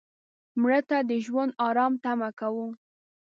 مړه 0.61 0.79
ته 0.89 0.97
د 1.09 1.11
ژوند 1.25 1.51
آرام 1.67 1.93
تمه 2.03 2.29
کوو 2.39 2.67